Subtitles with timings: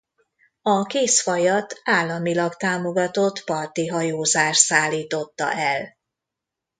[0.61, 5.97] A kész vajat államilag támogatott parti hajózás szállította el.